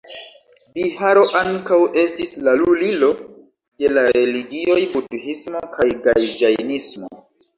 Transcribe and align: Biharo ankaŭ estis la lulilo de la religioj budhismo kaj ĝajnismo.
Biharo 0.77 1.23
ankaŭ 1.41 1.77
estis 2.03 2.31
la 2.47 2.53
lulilo 2.61 3.09
de 3.83 3.91
la 3.93 4.05
religioj 4.17 4.77
budhismo 4.97 5.61
kaj 5.77 5.89
ĝajnismo. 6.45 7.13